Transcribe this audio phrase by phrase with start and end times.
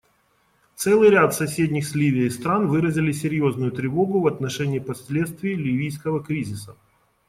[0.75, 6.75] Целый ряд соседних с Ливией стран выразили серьезную тревогу в отношении последствий ливийского кризиса.